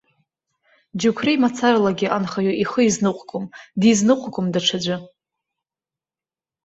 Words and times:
Џьықәреи 0.99 1.37
мацаралагьы 1.41 2.07
анхаҩы 2.15 2.53
ихы 2.63 2.81
изныҟәгом, 2.87 3.45
дизныҟәгом 3.81 4.47
даҽаӡәы. 4.53 4.97